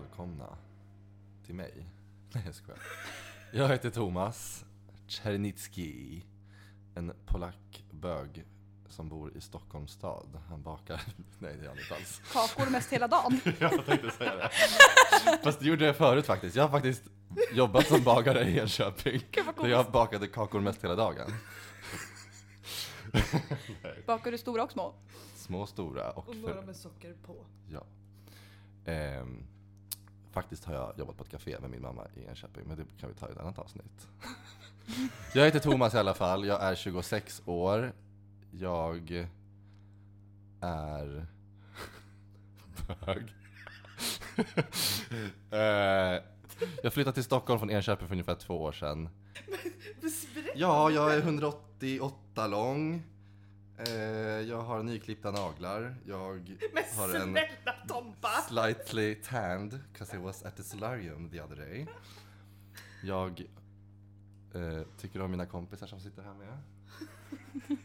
[0.00, 0.56] välkomna
[1.46, 1.86] till mig.
[2.34, 2.80] Nej jag skojar.
[3.52, 4.64] Jag heter Thomas
[5.06, 6.24] Czernicki.
[6.94, 8.44] En polack bög
[8.88, 10.40] som bor i Stockholms stad.
[10.48, 11.00] Han bakar...
[11.38, 12.22] Nej det gör han inte alls.
[12.32, 13.40] Kakor mest hela dagen.
[13.58, 14.50] Jag tänkte säga det.
[15.42, 16.56] Fast det gjorde jag förut faktiskt.
[16.56, 17.02] Jag har faktiskt
[17.52, 19.20] jobbat som bagare i Enköping.
[19.60, 21.32] Där jag bakade kakor mest hela dagen.
[24.06, 24.94] Bakar du stora och små?
[25.34, 26.28] Små, stora och...
[26.28, 27.44] Och för- några med socker på.
[27.68, 27.84] Ja.
[28.92, 29.44] Ehm,
[30.32, 33.08] faktiskt har jag jobbat på ett café med min mamma i Enköping, men det kan
[33.08, 34.08] vi ta i ett annat avsnitt.
[35.34, 37.92] jag heter Thomas i alla fall, jag är 26 år.
[38.50, 39.26] Jag
[40.60, 41.26] är
[43.06, 43.22] bög.
[45.50, 46.22] Eh,
[46.82, 49.08] jag flyttade till Stockholm från Enköping för ungefär två år sedan.
[50.54, 53.02] Ja, jag är 188 lång.
[53.86, 53.94] Eh,
[54.48, 55.94] jag har nyklippta naglar.
[56.06, 58.28] Jag Men har en snälla Tompa!
[58.48, 61.86] slightly tanned because I was at the solarium the other day.
[63.04, 63.40] Jag
[64.54, 66.58] eh, tycker om mina kompisar som sitter här med.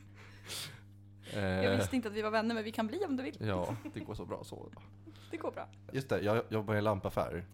[1.34, 3.38] Jag Eh, visste inte att vi var vänner men vi kan bli om du vill.
[3.40, 4.72] ja, det går så bra så.
[5.32, 5.68] Det går bra.
[5.92, 7.46] Just det, jag jobbar i en lampaffär.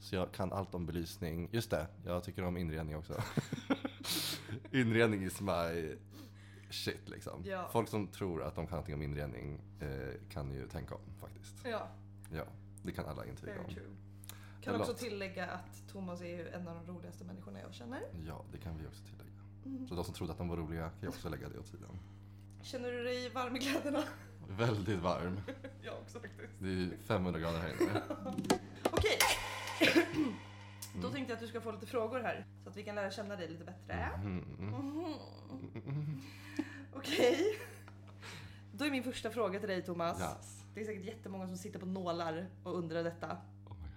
[0.00, 1.48] Så jag kan allt om belysning.
[1.52, 3.22] Just det, jag tycker om inredning också.
[4.72, 5.96] inredning is my
[6.70, 7.42] shit liksom.
[7.44, 7.68] Ja.
[7.72, 9.88] Folk som tror att de kan någonting om inredning eh,
[10.30, 11.54] kan ju tänka om faktiskt.
[11.64, 11.88] Ja,
[12.32, 12.44] Ja,
[12.82, 13.70] det kan alla intyga very om.
[13.74, 13.84] true.
[14.62, 18.02] Kan också tillägga att Thomas är ju en av de roligaste människorna jag känner.
[18.26, 19.28] Ja, det kan vi också tillägga.
[19.64, 19.88] Mm.
[19.88, 21.98] Så de som trodde att de var roliga kan ju också lägga det åt sidan.
[22.62, 24.02] Känner du dig varm i kläderna?
[24.48, 25.40] Väldigt varm.
[25.82, 26.52] Jag också faktiskt.
[26.58, 28.02] Det är 500 grader här inne.
[28.90, 29.18] Okej,
[30.94, 31.02] Mm.
[31.02, 32.46] då tänkte jag att du ska få lite frågor här.
[32.64, 34.10] Så att vi kan lära känna dig lite bättre.
[34.22, 34.44] Mhm.
[34.58, 36.22] Mhm.
[36.98, 37.58] Okej.
[38.72, 40.20] Då är min första fråga till dig Thomas.
[40.20, 40.62] Yes.
[40.74, 43.36] Det är säkert jättemånga som sitter på nålar och undrar detta.
[43.66, 43.88] Oh my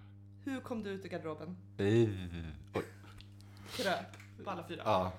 [0.51, 1.57] Hur kom du ut ur garderoben?
[1.77, 2.45] god.
[2.73, 2.83] Oj.
[3.71, 4.81] Kröp på alla fyra.
[4.85, 5.11] Ja,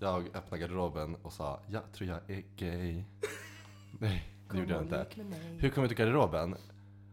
[0.00, 3.04] jag öppnade garderoben och sa jag tror jag är gay.
[4.00, 5.06] Nej, det gjorde jag inte.
[5.58, 6.56] Hur kom jag ut ur garderoben?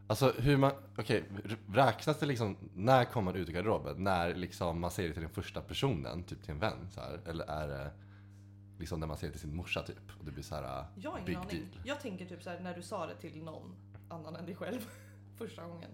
[0.07, 4.03] Alltså hur man, okej, r- räknas det liksom, när kommer man ut ur garderoben?
[4.03, 7.19] När liksom man säger det till den första personen, typ till en vän så här?
[7.27, 7.91] Eller är det
[8.81, 10.11] liksom när man säger till sin morsa typ?
[10.19, 11.49] Och det blir så här Jag har ingen big aning.
[11.49, 11.67] deal.
[11.85, 13.75] Jag tänker typ så här när du sa det till någon
[14.09, 14.87] annan än dig själv
[15.37, 15.91] första gången.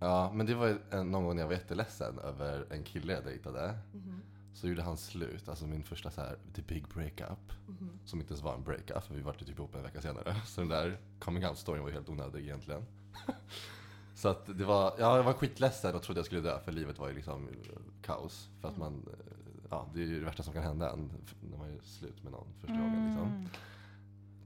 [0.00, 3.24] Ja, men det var en- någon gång när jag var jätteledsen över en kille jag
[3.24, 3.78] dejtade.
[3.92, 4.22] Mhm,
[4.54, 7.52] Så gjorde han slut, alltså min första så här, the big breakup.
[7.68, 7.90] mhm.
[8.04, 10.34] Som inte ens var en breakup, för vi var typ ihop en vecka senare.
[10.46, 12.84] Så den där coming out-storyn var helt onödig egentligen.
[14.14, 16.98] Så att det var, ja, jag var skitledsen och trodde jag skulle dö, för livet
[16.98, 17.48] var ju liksom
[18.02, 18.48] kaos.
[18.60, 18.92] För att Mm.
[18.92, 19.14] man, eh,
[19.70, 21.10] ja, det är ju det värsta som kan hända en,
[21.50, 23.48] när man är slut med någon första gången liksom.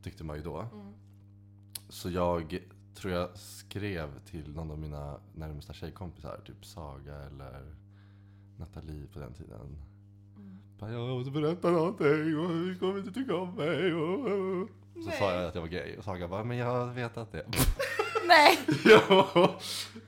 [0.03, 0.59] Tyckte man ju då.
[0.61, 0.93] Mm.
[1.89, 2.59] Så jag
[2.95, 7.75] tror jag skrev till någon av mina närmsta tjejkompisar, typ Saga eller
[8.59, 9.77] Nathalie på den tiden.
[10.37, 10.59] Mm.
[10.79, 13.95] Bara, jag måste berätta någonting och du kommer inte tycka om mig.
[13.95, 14.69] Och, och.
[15.05, 15.19] Så Nej.
[15.19, 17.45] sa jag att jag var gay och Saga bara, men jag vet att det
[18.27, 18.59] Nej!
[18.85, 19.25] Jo,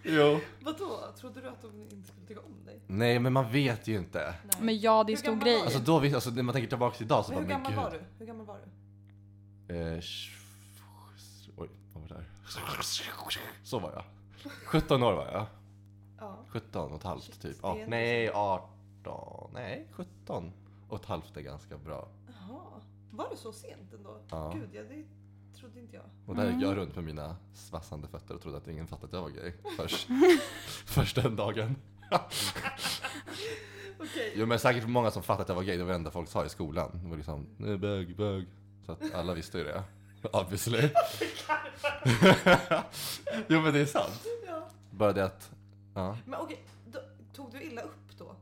[0.03, 0.41] jo.
[0.61, 0.99] Vadå?
[1.21, 2.81] Trodde du att de inte skulle tycka om dig?
[2.87, 4.35] Nej men man vet ju inte.
[4.45, 4.57] Nej.
[4.61, 5.55] Men ja, det är Hur stor gammal grej.
[5.55, 5.67] var du?
[5.67, 7.85] Alltså då visst, alltså när man tänker tillbaka idag så Men hur bara, men gammal
[7.85, 8.05] var du?
[8.19, 8.59] Hur gammal var
[9.69, 9.75] du?
[9.77, 9.99] Eh,
[11.57, 12.25] oj, vad var det där?
[13.63, 14.05] Så var jag.
[14.67, 15.47] 17 år var jag.
[16.19, 16.39] Ja.
[16.49, 17.63] 17 och ett halvt Shit, typ.
[17.63, 19.51] det är Ja, inte nej, 18.
[19.55, 20.53] Nej, 17
[20.89, 22.09] och ett halvt är ganska bra.
[23.17, 24.21] Var det så sent ändå?
[24.31, 24.53] Ja.
[24.55, 25.05] Gud, ja, det
[25.61, 26.05] trodde inte jag.
[26.27, 26.69] Och där gick Mm.
[26.69, 29.53] jag runt med mina svassande fötter och trodde att ingen fattade att jag var gay.
[29.77, 30.09] Först,
[30.87, 31.77] först den dagen.
[34.01, 34.33] Okej.
[34.37, 36.29] Jo men säkert många som fattade att jag var gay, det var det enda folk
[36.29, 37.01] sa i skolan.
[37.03, 38.47] Det var liksom, "Nej, bög, bög.
[38.87, 39.83] Så att alla visste ju det.
[40.33, 40.89] Obviously.
[43.49, 44.27] jo men det är sant.
[44.47, 44.69] Ja.
[44.91, 45.51] Bara det att,
[45.95, 46.17] ja.
[46.27, 46.99] Men okej, då,
[47.35, 48.37] tog du illa upp då?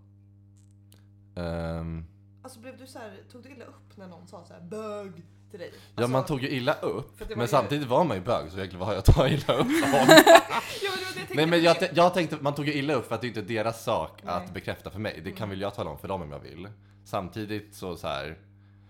[1.41, 2.05] Ehm,
[2.45, 5.13] Alltså blev du så här, tog du illa upp när någon sa så här bög
[5.51, 5.71] till dig?
[5.73, 8.57] ja Alltså, man tog ju illa upp, men ju- samtidigt var man ju bög så
[8.57, 9.69] egentligen vad har jag att ta illa upp om?
[10.83, 11.27] Ja, men.
[11.37, 13.45] Nej men jag, jag tänkte, man tog ju illa upp för att det inte är
[13.45, 14.35] deras sak Nej.
[14.35, 15.21] att bekräfta för mig.
[15.25, 15.49] Det kan Mm.
[15.51, 16.69] väl jag tala om för dem om jag vill.
[17.05, 18.39] Samtidigt så, så här.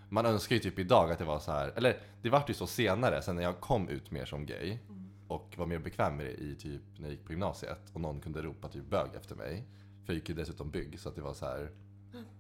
[0.08, 2.67] Man önskar ju typ idag att det var så här, eller det vart ju så
[2.67, 5.11] senare, sen när jag kom ut mer som gay Mm.
[5.29, 8.20] och var mer bekväm med det i typ när jag gick på gymnasiet och någon
[8.20, 9.64] kunde ropa typ bög efter mig.
[10.06, 11.70] För jag gick ju dessutom bygg så att det var så här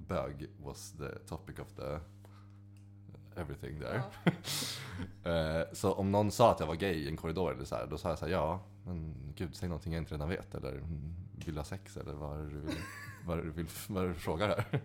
[0.08, 1.98] bög was the topic of the
[3.40, 4.02] everything there.
[4.24, 4.32] Ja.
[5.24, 7.86] Eh, så om någon sa att jag var gay i en korridor eller så här,
[7.86, 10.54] då sa jag så här, ja, men gud, säg någonting jag inte redan vet.
[10.54, 10.82] Eller
[11.46, 12.76] vill ha sex eller vad du vill,
[13.26, 14.80] vad du, vill, vad du frågar här?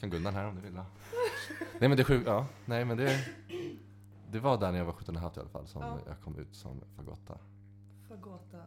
[0.00, 0.86] Kan Gunnar här om du vill ha.
[1.80, 2.46] Nej men det är sjukt, ja.
[2.64, 3.24] Nej men det,
[4.30, 5.98] det var där när jag var 17 och halvt i alla fall som Ja.
[6.06, 7.38] jag kom ut som fagotta.
[8.08, 8.62] Fagota.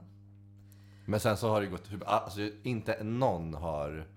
[1.06, 4.08] Men sen så har det gått, alltså inte någon har,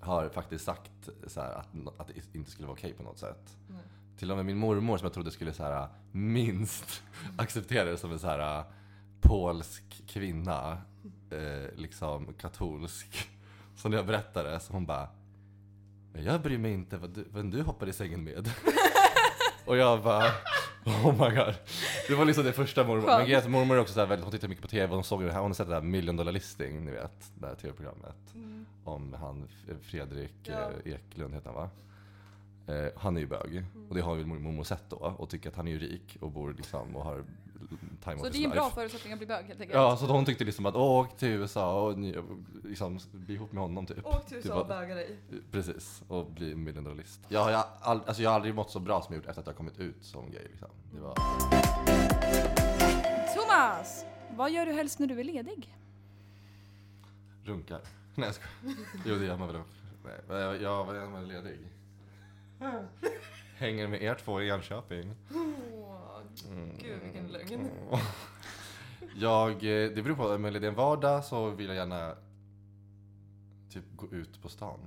[0.00, 1.68] har faktiskt sagt så här, att,
[1.98, 3.56] att det inte skulle vara okej på något sätt.
[3.68, 3.80] Nej.
[4.18, 7.02] Till och med min mormor som jag trodde skulle så här, minst
[7.38, 8.64] acceptera det som en så här
[9.20, 10.78] polsk kvinna,
[11.30, 13.28] eh, liksom katolsk.
[13.76, 15.08] Så när jag berättade så hon bara
[16.12, 18.50] "Men Jag bryr mig inte vad du, vem du hoppar i sängen med.
[19.66, 20.24] och jag bara
[21.04, 21.54] Oh my god.
[22.08, 23.06] Det var liksom det första mormor.
[23.06, 24.86] Men grejen är att mormor är också så här, väldigt, hon tittar mycket på TV
[24.88, 27.32] och hon såg det här, hon har sett det här Million Dollar Listing, ni vet,
[27.38, 28.34] det här TV-programmet.
[28.34, 28.66] Mm.
[28.84, 29.48] Om han
[29.82, 30.70] Fredrik Ja.
[30.84, 31.70] eh, Eklund heter han va?
[32.74, 33.64] Eh, han är ju bög.
[33.88, 36.30] Och det har ju mormor sett då och tycker att han är ju rik och
[36.30, 37.24] bor liksom och har
[38.04, 38.54] time Så det är en life.
[38.54, 39.74] bra förutsättning att bli bög helt enkelt.
[39.74, 42.16] Ja, så hon tyckte liksom att åk till USA och ni-
[42.64, 44.06] liksom, bli ihop med honom typ.
[44.06, 45.16] Åk till Det USA var- och böga dig.
[45.50, 47.20] Precis, och bli dollar list.
[47.28, 49.56] Jag all, alltså jag har aldrig mått så bra som jag gjort efter att jag
[49.56, 50.42] kommit ut som gay.
[50.50, 50.68] Liksom.
[50.94, 51.14] Det var,
[53.36, 54.04] Thomas!
[54.36, 55.76] Vad gör du helst när du är ledig?
[57.44, 57.80] runkar.
[58.14, 58.76] Nej jag skojar.
[59.06, 59.60] Jo det gör man väl.
[60.28, 61.58] Nej, jag, jag vad gör man ledig?
[63.56, 65.14] Hänger med er två i Jönköping.
[66.50, 67.68] Åh, gud vilken lögn.
[69.16, 72.14] Jag, eh, det beror på, om jag är en vardag så vill jag gärna
[73.70, 74.80] typ gå ut på stan.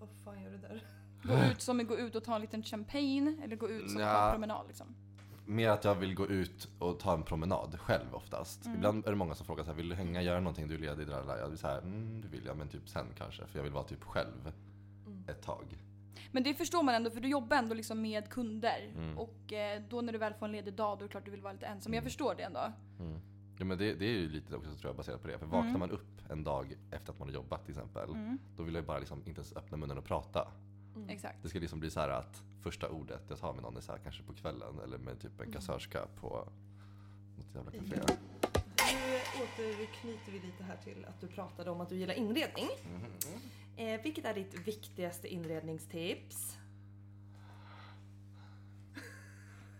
[0.00, 0.82] Vad fan gör du där?
[1.22, 4.02] Gå ut som att gå ut och ta en liten champagne eller gå ut som
[4.02, 4.86] att ta en promenad liksom?
[5.46, 8.64] Mer att jag vill gå ut och ta en promenad själv oftast.
[8.64, 8.76] Mm.
[8.76, 10.78] Ibland är det många som frågar så här, vill du hänga, göra någonting, du är
[10.78, 11.38] ledig, där, där.
[11.38, 13.46] Jag vill säga, mm, det vill jag, men typ sen kanske.
[13.46, 14.52] För jag vill vara typ själv
[15.06, 15.24] Mm.
[15.28, 15.64] ett tag.
[16.36, 18.92] Men det förstår man ändå för du jobbar ändå liksom med kunder.
[18.96, 19.18] Mm.
[19.18, 21.30] Och eh, då när du väl får en ledig dag då är det klart du
[21.30, 21.90] vill vara lite ensam.
[21.90, 22.04] Men jag Mm.
[22.10, 22.72] förstår det ändå.
[23.00, 23.20] Mm.
[23.58, 25.38] Ja, men det, det är ju lite också tror jag baserat på det.
[25.38, 25.80] För vaknar Mm.
[25.80, 28.38] man upp en dag efter att man har jobbat till exempel, Mm.
[28.56, 30.48] då vill jag bara liksom inte ens öppna munnen och prata.
[30.96, 31.08] Mm.
[31.08, 31.42] Exakt.
[31.42, 33.92] Det ska liksom bli så här att första ordet jag tar med någon är så
[33.92, 35.52] här kanske på kvällen eller med typ en Mm.
[35.52, 36.28] kassörska på
[37.36, 38.14] något jävla café.
[38.92, 42.66] Nu återknyter vi lite här till att du pratade om att du gillar inredning.
[42.92, 43.40] Mhm.
[43.76, 46.56] Eh, vilket är ditt viktigaste inredningstips?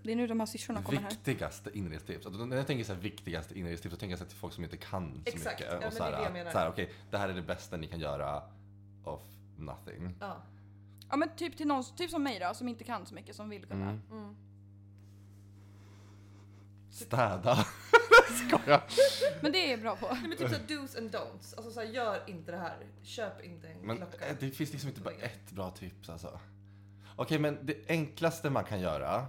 [0.03, 1.11] Det är nu de här syrsorna kommer här.
[1.11, 2.27] Viktigaste inredningstips.
[2.27, 4.55] Alltså, när jag tänker så här, viktigaste inredningstips så tänker jag så här till folk
[4.55, 5.73] som inte kan så Exakt, mycket.
[5.73, 7.43] ja, men och så det är det jag så här, okej, det här är det
[7.43, 8.43] bästa ni kan göra
[9.05, 9.23] of
[9.59, 10.15] nothing.
[10.21, 10.43] Ja.
[11.11, 13.49] Ja men typ till någon, typ som mig då, som inte kan så mycket, som
[13.49, 13.91] vill kunna.
[13.91, 14.03] Mm.
[14.11, 14.37] Mm.
[16.91, 17.67] Städa.
[18.31, 18.83] Skojar.
[19.41, 20.07] Men det är jag bra på.
[20.13, 21.55] Nej, men typ såhär do's and don'ts.
[21.57, 22.77] Alltså såhär, gör inte det här.
[23.03, 24.27] Köp inte en Men klocka.
[24.27, 26.41] eh, det finns liksom inte bara ett bra tips alltså.
[27.17, 29.27] Okej, men det enklaste man kan göra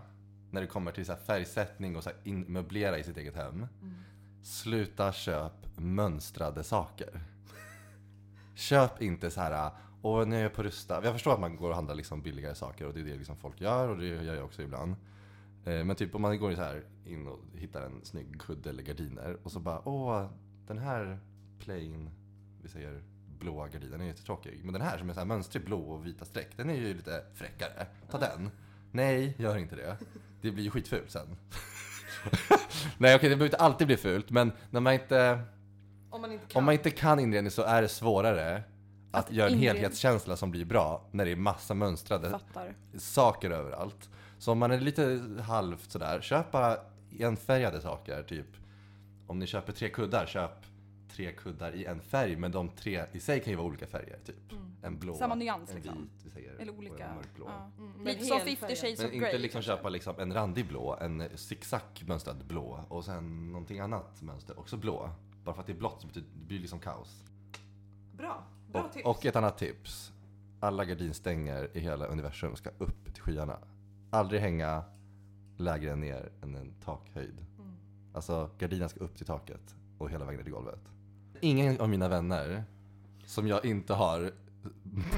[0.52, 3.54] när det kommer till så här färgsättning och så möblera i sitt eget hem.
[3.56, 3.96] Mm.
[4.44, 7.20] Sluta köp mönstrade saker.
[8.56, 9.72] Köp inte så här,
[10.02, 11.02] åh nu är jag på Rusta.
[11.04, 13.38] Jag förstår att man går och handlar liksom billigare saker och det är det liksom
[13.38, 14.96] folk gör och det gör jag också ibland.
[15.68, 18.84] Eh, Men typ om man går så här in och hittar en snygg kudde eller
[18.84, 20.26] gardiner och så bara, åh
[20.68, 21.20] den här
[21.60, 22.10] plain,
[22.62, 23.04] vi säger
[23.40, 24.62] blåa gardinen är jättetråkig.
[24.64, 26.94] Men den här som är så här mönstrig blå och vita streck, den är ju
[26.94, 27.88] lite fräckare.
[28.12, 28.50] Ta den.
[28.92, 29.98] Nej, gör inte det.
[30.42, 31.28] Det blir ju skitfult sen.
[32.98, 35.42] Nej okej, det behöver inte alltid bli fult, men när man inte,
[36.10, 36.60] Om man inte kan.
[36.60, 38.64] om man inte kan inredning så är det svårare
[39.12, 42.76] att, Att göra en inred- helhetskänsla som blir bra när det är massa mönstrade Fattar.
[42.98, 44.10] saker överallt.
[44.40, 46.78] Så om man är lite halvt sådär, köp bara
[47.20, 48.24] enfärgade saker.
[48.24, 48.48] Typ
[49.28, 50.52] om ni köper tre kuddar, köp
[51.12, 52.36] tre kuddar i en färg.
[52.36, 54.20] Men de tre i sig kan ju vara olika färger.
[54.26, 54.76] Typ Mm.
[54.82, 55.98] en blå, Samma nyans, en liksom.
[56.02, 57.08] vit, vi säger, Eller och olika.
[57.08, 57.46] en mörkblå.
[57.50, 57.72] Ja.
[57.78, 58.60] Mm, men Lite som helfärgad.
[58.60, 59.38] 50 shades Men of inte grey.
[59.42, 59.72] liksom kanske.
[59.72, 64.78] köpa liksom en randig blå, en zigzag mönstrad blå och sen någonting annat mönster, också
[64.78, 65.10] blå.
[65.44, 67.24] Bara för att det är blått så betyder det blir liksom kaos.
[68.18, 68.44] Bra.
[68.72, 69.06] Bra Och, tips.
[69.06, 70.12] och ett annat tips.
[70.60, 73.60] Alla gardinstänger i hela universum ska upp till skyarna.
[74.10, 74.84] Aldrig hänga
[75.58, 77.46] lägre ner än en takhöjd.
[77.60, 77.72] Mm.
[78.14, 80.80] Alltså gardinen ska upp till taket och hela vägen ner till golvet.
[81.42, 82.64] Ingen av mina vänner
[83.26, 84.32] som jag inte har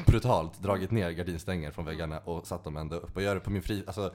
[0.06, 3.52] brutalt dragit ner gardinstänger från väggarna och satt dem ända upp och gör det på
[3.52, 3.84] min fri...
[3.88, 4.14] Alltså,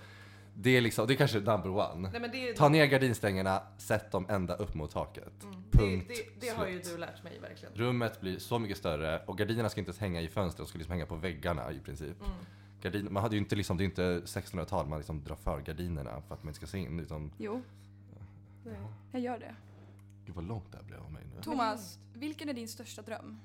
[0.57, 2.09] det är liksom, det är kanske number one.
[2.09, 5.43] Nej, men det, Ta ner gardinstängerna, sätt dem ända upp mot taket.
[5.43, 7.75] mm, punkt, det, det, det har ju du lärt mig verkligen.
[7.75, 10.79] Rummet blir så mycket större och gardinerna ska inte ens hänga i fönstret, de ska
[10.79, 12.21] liksom hänga på väggarna i princip.
[12.21, 12.37] Mm.
[12.85, 16.21] Gardin, man hade ju inte liksom, det är inte 1600-tal man liksom drar för gardinerna
[16.29, 17.01] för att man inte ska se in.
[17.01, 17.63] Utan, Jo,
[18.65, 18.77] Nej.
[19.13, 19.55] jag gör det.
[20.27, 21.43] gud vad långt det här blev av mig nu.
[21.43, 23.41] Thomas, vilken är din största dröm?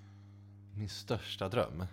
[0.75, 1.83] Min största dröm?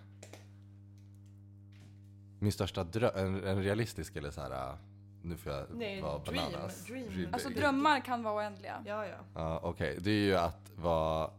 [2.39, 4.69] Min största dröm, en, en realistisk eller så här.
[4.71, 4.75] äh,
[5.21, 6.85] nu får jag Nej, vara dream, bananas.
[6.85, 7.09] dream.
[7.13, 8.83] Dream Alltså drömmar kan vara oändliga.
[8.85, 9.17] Ja, ja.
[9.33, 9.97] Ja, okej.
[10.01, 11.31] Det är ju att vara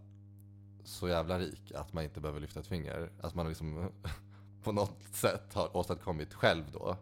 [0.85, 3.11] så jävla rik att man inte behöver lyfta ett finger.
[3.21, 3.93] Att man liksom
[4.63, 6.97] på något sätt har åstadkommit själv då.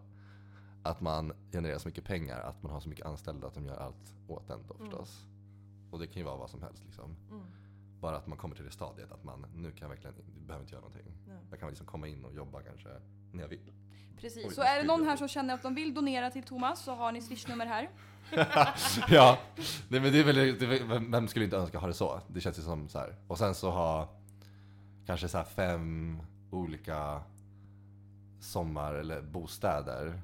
[0.82, 3.76] Att man genererar så mycket pengar att man har så mycket anställda att de gör
[3.76, 4.86] allt åt en då Mm.
[4.90, 5.20] förstås.
[5.90, 7.16] Och det kan ju vara vad som helst liksom.
[7.30, 7.42] Mm.
[8.00, 10.62] Bara att man kommer till det stadiet att man, nu kan jag verkligen, jag behöver
[10.64, 11.12] inte göra någonting.
[11.28, 11.36] Nej.
[11.50, 12.88] Jag kan liksom komma in och jobba kanske
[13.32, 13.72] när jag vill.
[14.20, 14.46] Precis.
[14.48, 16.94] Oj, Så är det någon här som känner att de vill donera till Thomas så
[16.94, 17.90] har ni swishnummer här.
[19.08, 19.38] ja,
[19.88, 22.20] nej, men det är väl, det är vem- skulle inte önska ha det så?
[22.28, 23.14] Det känns ju som så här.
[23.28, 24.08] Och sen så ha
[25.06, 26.18] kanske så fem
[26.50, 27.22] olika
[28.46, 30.20] sommar eller bostäder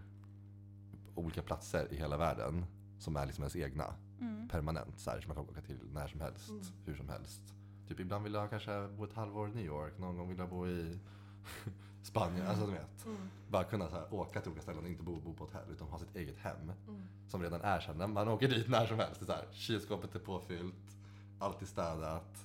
[1.14, 2.64] på olika platser i hela världen
[2.98, 3.94] som är liksom ens egna.
[4.20, 4.48] Mm.
[4.48, 6.62] Permanent så här, som man kan åka till när som helst, Mm.
[6.84, 7.40] hur som helst.
[7.88, 10.48] Typ ibland vill jag kanske bo ett halvår i New York, någon gång vill jag
[10.48, 10.98] bo i
[12.02, 13.04] Spanien, alltså du vet.
[13.06, 13.16] Mm.
[13.50, 15.88] Bara kunna så här, åka till olika ställen och inte bo, bo på hotell utan
[15.88, 17.02] ha sitt eget hem Mm.
[17.28, 19.20] som redan är så här, man åker dit när som helst.
[19.20, 20.96] Det är så här, kylskåpet är påfyllt,
[21.38, 22.44] allt är städat,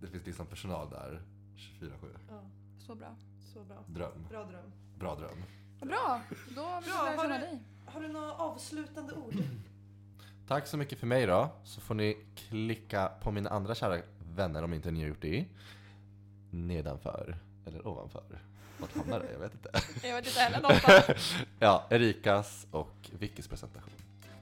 [0.00, 1.22] det finns liksom personal där
[1.56, 1.90] 24-7.
[2.28, 2.40] Ja,
[2.78, 3.14] Så bra.
[3.54, 3.76] så bra.
[3.86, 4.26] Dröm.
[4.30, 4.70] Bra dröm.
[4.98, 5.44] Bra dröm.
[5.80, 7.58] Bra, då vill jag lära har känna du- dig.
[7.86, 9.34] Har du några avslutande ord?
[10.48, 11.48] Tack så mycket för mig då.
[11.64, 13.98] Så får ni klicka på mina andra kära
[14.34, 15.44] vänner om inte ni har gjort det.
[16.50, 17.36] Nedanför
[17.66, 18.22] eller ovanför.
[18.78, 19.32] Vart hamnar det?
[19.32, 19.70] Jag vet inte.
[20.08, 21.34] Jag vet inte heller någonstans.
[21.58, 23.92] Ja, Erikas och Vickys presentation.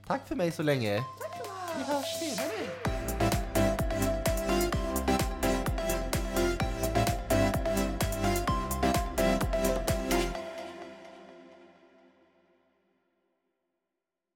[0.07, 0.99] Tack för mig så länge.
[1.21, 1.77] Tack Thomas!
[1.79, 3.16] Vi hörs senare.